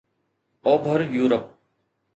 اوڀر 0.65 0.99
يورپ 1.15 1.43